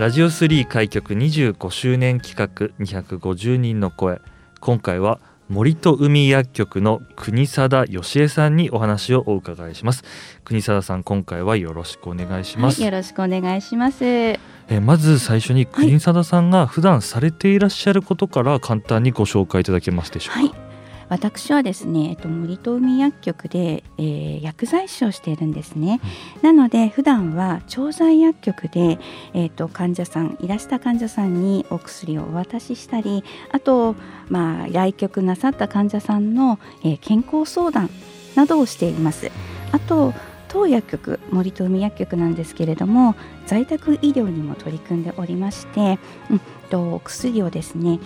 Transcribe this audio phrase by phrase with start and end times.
[0.00, 4.22] ラジオ3開局25周年企画250人の声。
[4.58, 10.02] 今回は森と海薬局の国貞義恵さんにお話をお伺いします。
[10.42, 14.02] 国貞さん今回はよろしくお願いします、はい、よろしくお願いします。
[14.02, 14.38] え
[14.82, 20.69] まず最初に国貞さんが普段されていらっしゃることから簡単にご紹介いただけますでしょうか、はい
[21.10, 26.00] 私はですね、えっと、森と海薬局で、えー、薬剤師をしているんですね、
[26.36, 28.98] うん、なので普段は調剤薬局で、
[29.34, 33.96] えっと、患者さんいらした患者さんにお薬をお渡ししたりあと、
[34.28, 37.90] まあ、来局なさった患者さんの、えー、健康相談
[38.36, 39.30] などをしています。
[39.72, 40.14] あと
[40.48, 43.14] 当薬局森と海薬局なんですけれども
[43.46, 48.00] 在宅医療にも取り組んでおりまして、うん、とお薬をですね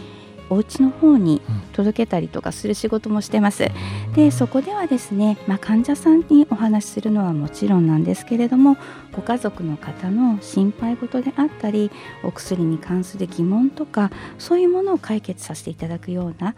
[0.55, 3.71] お家の方に届けたりとかする仕事もしてます。
[4.15, 8.77] でそこではですね、まあ、患者さんにお話しするのはもちろんなんですけれども
[9.13, 11.91] ご家族の方の心配事であったり
[12.23, 16.55] お薬に関する疑問とかそういうものを解決させていただくような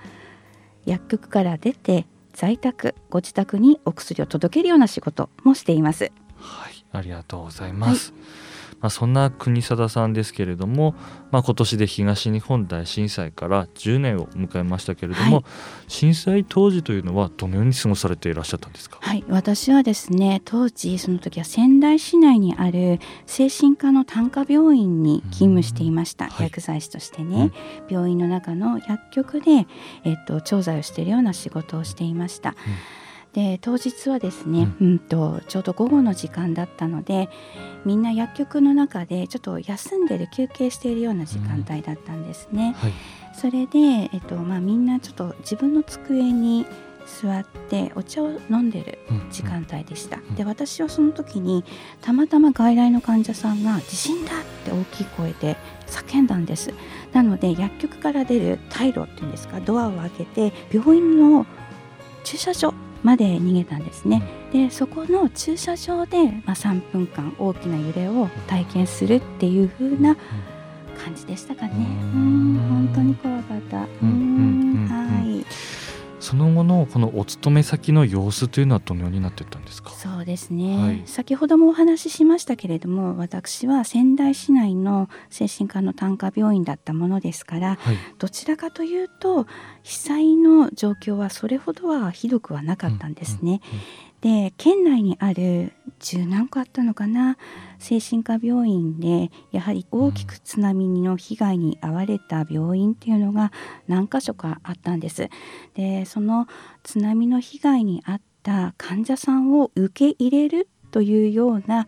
[0.84, 6.12] 薬局から出て在宅ご自宅にお薬を届けるような仕事もしています。
[6.46, 8.12] はい、ありがとうございます。
[8.12, 10.94] はいまあ、そんな国定さんですけれども、
[11.30, 15.44] まあ、今年で東日本大震災から10年を迎えましたけれども、はい、
[15.88, 27.50] 震災当時というのはどのように過ごされていらっしゃったんですか、はい、私はですね当時その時は仙台市内にある精神科の単科病院に勤務していました、はい、薬剤師としてね、
[27.88, 29.66] うん、病院の中の薬局で、
[30.04, 32.50] えっと、調剤をしているような仕事をしていました。
[32.50, 32.56] うん
[33.36, 37.28] で当日はですね、うん、うんとちょうど午後の時間だったので
[37.84, 42.68] みんな薬局の中でちょっと休んでる休憩しているような時間帯だったんですね。
[42.68, 42.92] うんはい、
[43.34, 46.64] それで、えっとまあ、みんなちょっと自分の机に
[47.06, 48.98] 座ってお茶を飲んでる
[49.30, 50.22] 時間帯でした、うん。
[50.28, 51.62] うん、で私はその時に
[52.00, 56.72] たまたま外来の患者さんが「地震だ!」って大きい声で叫んだんです。
[57.12, 61.44] なので薬局から出る退路っていうんですかドアを開けて病院の
[62.24, 62.72] 駐車場
[63.06, 64.20] まで逃げたんですね。
[64.52, 70.16] でそこの駐車場で、まあ、3分間大きな揺れを体験するっていう風な
[71.04, 71.86] 感じでしたかね。
[72.14, 73.86] うん本当に怖かった。
[74.02, 75.25] うんはい。
[76.26, 79.90] その後のこのお勤め先の様子というのはどのようになっていったんですか？
[79.90, 89.46] そうですね、はい、先ほどもお話ししましたけれども私は仙台市内の精神科の単科病院だったものですから、はい、どちらかというと
[89.84, 93.40] 被災の状況はそれほどはひどくはなかったんですね。
[93.42, 93.60] うんうんうん
[94.26, 97.38] で県内にある10何個あったのかな？
[97.78, 103.52] 精神科病院でやはり大きく津波の被害に遭われた病院っていうのが
[103.86, 105.28] 何箇所かあったんです。
[105.74, 106.48] でその
[106.82, 111.86] 津波の被害に遭った患者さんを受け入れるというような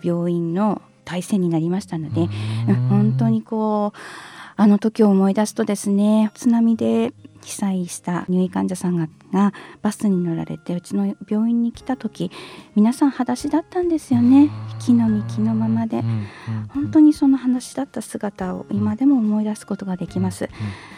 [0.00, 2.28] 病院の体制になりましたので
[2.88, 3.98] 本当にこう
[4.56, 7.12] あの時を思い出すとですね津波で
[7.42, 12.30] 被災した入院患者さんががバスに乗られてうちの病院に来た時
[12.74, 14.50] 皆さん裸足だったんですよね。
[14.80, 16.02] 木の幹のままで。
[16.74, 20.48] 本当にその話だった姿を今でも思い出すことができます。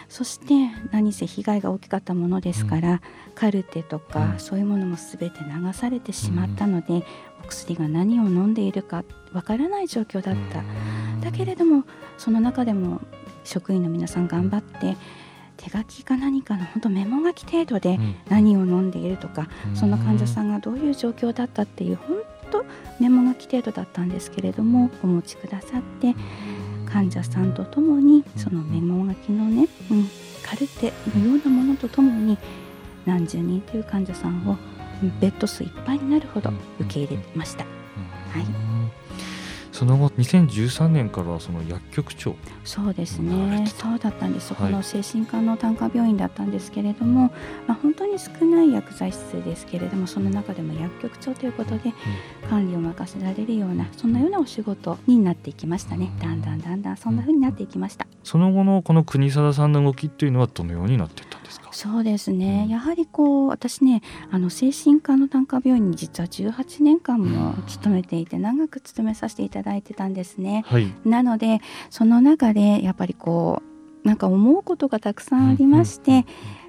[0.08, 3.00] そして何せ被害が大きかったものですから
[3.34, 7.04] カルテとかそういうものも全て流されてしまったので
[7.42, 10.62] お薬が何を飲んでいるかわからない状況だった。
[11.20, 11.84] だけれども
[12.18, 13.00] その中でも
[13.44, 14.96] 職員の皆さん頑張って
[15.56, 22.16] 手書きか何かの本当メモ書き程度で何を飲んでいるとか、うん、その患者さんがどういう状況だったっていう本
[22.50, 22.64] 当
[23.00, 26.14] メモ書き程度だったんですけれどもお持ちくださって
[26.86, 30.08] 患者さんと共にそのメモ書きのね、うん、
[30.42, 32.36] カルテのようなものとともに
[33.06, 34.56] 何十人という患者さんを
[35.20, 37.64] ベッド数いっぱいになるほど受け入れました。
[37.64, 38.71] はい
[39.82, 42.36] その後2013年からはその薬局長。
[42.64, 43.66] そうですね。
[43.66, 44.46] そうだったんです。
[44.46, 47.32] そこの精神科の単科病院だったんですけれども、
[47.66, 51.92] まあ、本当に少ない薬剤室ですけれどもその中でも薬局長ということで
[52.48, 56.12] 管理を任せられるようなそんなようなお仕事になっていきましたね。
[56.20, 58.06] だんだんだんだんそんなふうになっていきました。
[58.22, 61.24] その後のこの国定さんの動きっていうのはどのようになって
[61.58, 61.68] ですか？
[61.72, 70.64] そうですね、やはりこう私ねあの精神科の単科病院に実は18年間も勤めていて長く勤めさせていただいてたんですね。
[70.66, 71.60] はい、なので
[71.90, 73.62] その中でやっぱりこ
[74.04, 76.26] うなんか思うことがたくさんありまして、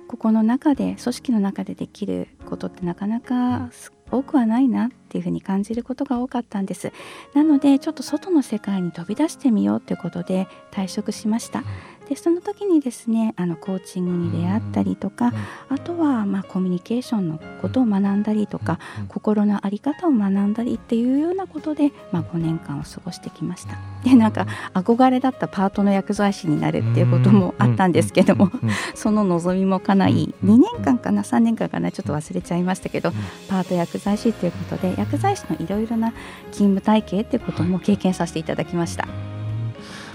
[0.08, 3.72] ここの中で組織の中でできることってなかなか
[4.12, 6.92] 多くはないなっていうふうに感じることが多かったんです。
[7.34, 11.64] なのでちょっと外の世界に飛び出してみようということで退職しました
[12.10, 15.34] でその時にですねあのコーチングに出会ったりとか、
[15.70, 23.78] あとはまあコミュニケーションのことを学んだりとか、心の在り方を学んだりっていうようなことで、まあ、5年間を過ごしてきました。
[24.04, 28.52] でなんか憧れだったパートの薬剤師になるっていうこともあったんですけども、
[28.96, 33.12] その望みもかない2年間かな3年間かなちょっと忘れちゃいましたけど、
[33.50, 36.12] パート薬剤師っていうことで薬剤師のいろいろな
[36.52, 39.33] 勤務体系っていうことも経験させていただきました。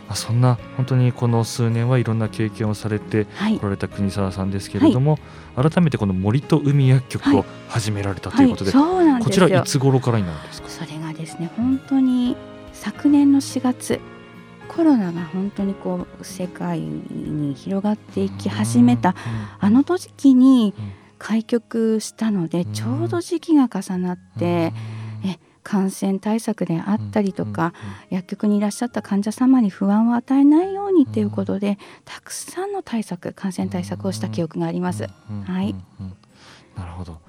[0.08, 3.26] まあ、そんな本当にこの数年はいろんな経験をされて
[3.60, 5.19] こられた国沢さんですけれども、
[5.55, 9.06] はい、改めてこの森と海薬局を始められたということではい。
[9.06, 10.69] はい、こちらいつ頃からになるんですか？
[10.69, 12.37] それがですね本当に
[12.72, 14.00] 昨年の4月
[14.69, 19.14] コロナが本当にこう世界に広がっていき始めた
[19.61, 20.75] あの時に
[21.19, 24.72] 開局したのでちょうど時期が重なって
[25.25, 27.74] え感染対策であったりとか、
[28.08, 35.08] 薬局にいらっしゃった患者様に不安を与えないようにということで、たくさんの対策感染対策をした記憶があります。
[35.44, 35.74] はい、
[36.74, 37.20] なるほど。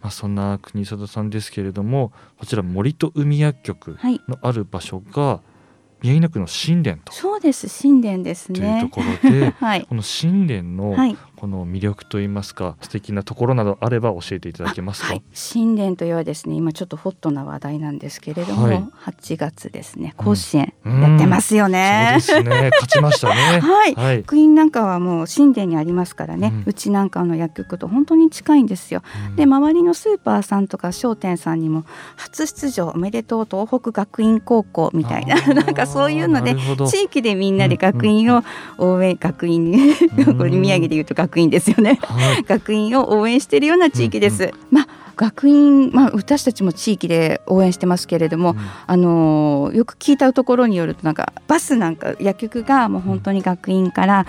[0.00, 3.98] まあ、そんな国里さんですけれどもこちら森と海薬局
[4.28, 5.56] のある場所が、はい
[6.02, 7.12] 宮城野区の神殿と。
[7.12, 7.82] そうです。
[7.82, 8.60] 神殿ですね。
[8.60, 10.94] というところで、 はい、この神殿の
[11.36, 15.22] この魅力といいますか、はい、素敵なところなどあれば教えていただけますか、はい、
[15.52, 22.70] 神殿というはですね今ちょっとホットな話題なんですけれども、はい、8月ですね甲子園やってますよね、うん、そうですね。
[22.72, 23.60] 勝ちましたね。
[23.60, 31.84] はい、はい、クイーンなんかはもう神殿にありますからね、うん、ちなんかの薬局と本当に近いんですよ、うん、で周りのスーパーさんとか商店さんにも
[32.16, 36.54] 初出場おめでとう東北学院高校みたいななんかそういうので
[36.88, 38.42] 地域でみんなで学院を
[38.78, 39.94] 応援、学院に
[40.38, 44.52] これ宮城でいうと学院ですよね、はい、学院を応援しているような地域です。
[44.70, 54.26] まあ学院、まあ、私たちも地域で応援してますけれども、うん、あのよく聞いたところによるとなんかバスなんか薬局がもう本当に学院から、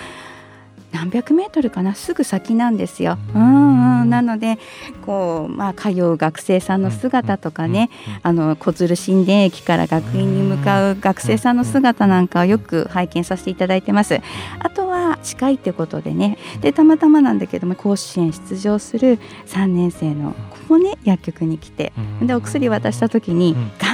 [0.92, 3.18] 何百メートルかなすぐ先なんですよ。
[3.36, 4.02] うん。
[4.02, 4.58] うん、なので
[5.06, 7.90] こう、まあ、通う学生さんの姿とかね
[8.24, 14.20] あの小鶴神殿駅から学院に向かう学生さんの姿なんかをよく拝見させていただいてます。
[14.60, 16.38] あとは近いってことでね。
[16.62, 20.34] でたまたまなんだけども甲子園出場する3年生の
[20.68, 21.94] 子もね薬局に来て。
[22.22, 23.87] でお薬渡した時に「頑張ってね」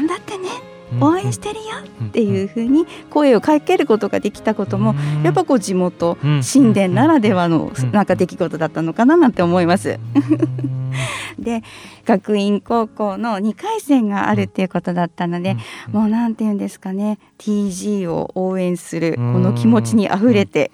[1.01, 1.63] 応援してるよ
[2.05, 9.99] っていうふうに声をかけることができたこともやっぱこう地元神殿ならではのなんか出来事だったのかななんて思います。
[11.39, 11.63] で
[12.05, 15.57] 学院高校の2回戦があるっていうことだったので、
[15.91, 20.71] もうなんて言うんですかね TG を応援するこの気持ちにあふれて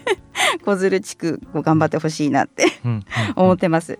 [0.64, 2.64] 小鶴地区を頑張ってほしいなって
[3.36, 3.98] 思ってます。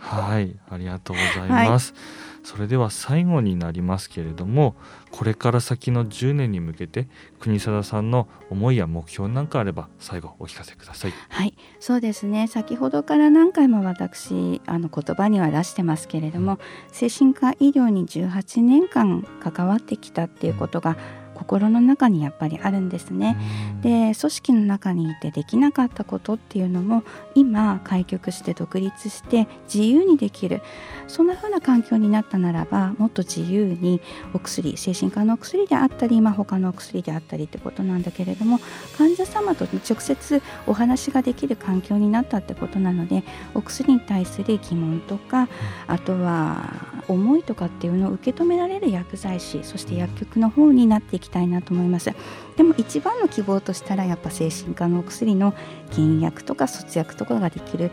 [0.00, 1.92] はいありがとうございます。
[1.92, 4.76] はいそれでは最後になりますけれども
[5.10, 7.08] これから先の10年に向けて
[7.40, 11.12] 国定さんの思いや目標なんかあれば最後お聞かせください。
[11.28, 16.60] はいそうですね先ほどから何回も私あの言葉には出してますけれども
[16.92, 20.96] 精神科医療に18年間関わってきたっていうことが
[21.36, 23.36] 心の中にやっぱりあるんですね。
[23.82, 27.02] で組織の中にいてできなかったことっていうのも
[27.34, 30.62] 今開局して独立して自由にできる
[31.06, 34.00] そんな風な環境になったならばもっと自由に
[34.32, 38.58] お薬精神科のお薬であったり、まあ、他のお薬であったりってことなんだけれども
[38.96, 43.22] 患者様と直接お話ができる環境になったってことなので
[43.54, 45.48] お薬に対する疑問とか
[45.86, 46.72] あとは
[47.08, 52.12] 思いとかっていうのを受け止められる薬剤師そして薬局の方になっていきたいなと思います
[52.56, 55.54] でも一番の希望としたらやっぱ精神科のお薬の
[55.96, 57.90] 減薬とか卒薬とかができる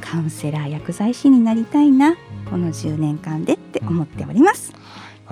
[0.00, 2.16] カウンセラー薬剤師になりたいな
[2.50, 4.72] この10年間でって思っております。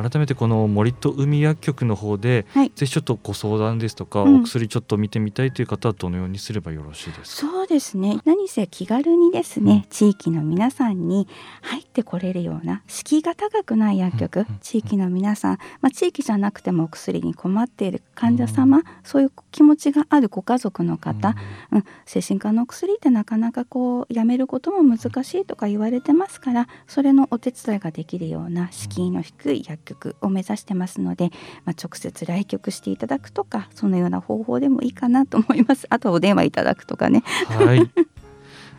[0.02, 7.52] 改めてこの森と海薬局の方で、はい、ぜひちょっとご相談ですとか、うん、お薬ちょっと見てみたいという方はどのようにすればよろしいですか？
[7.52, 8.20] そうですね。
[8.24, 11.28] 何せ気軽にですね、うん、地域の皆さんに
[11.62, 21.34] 入ってこれるような敷居が高くない薬局、うん、地域の皆さん、まあ、地域じゃなくてもお薬に困っている患者様、そういう気持ちがあるご家族の方、
[21.72, 21.84] うん。
[22.04, 31.30] 精神科のお薬ってなかなかこうやめることも難しいとか言われてますからそれのお手伝いができるような敷居の低い薬局局を目指してますので、
[31.64, 35.86] まあ、直接来局していただくとかそのような方法でもいいかなと思います。
[35.90, 37.22] あとはお電話いただくとかね。
[37.48, 37.90] はい。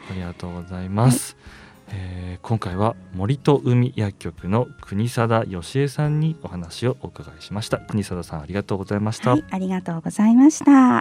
[0.09, 1.61] ありがとうございます、はい
[1.93, 11.00] えー、今回は森と海薬局の国貞義恵さんにお話をお伺いしました国貞さんありがとうございました、はい、ありがとうございました